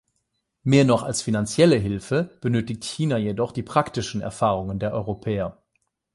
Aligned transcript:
Mehr 0.63 0.83
noch 0.83 1.03
als 1.03 1.21
finanzielle 1.21 1.75
Hilfe 1.75 2.23
benötigt 2.41 2.83
China 2.85 3.19
jedoch 3.19 3.51
die 3.51 3.61
praktischen 3.61 4.19
Erfahrungen 4.21 4.79
der 4.79 4.93
Europäer. 4.93 5.61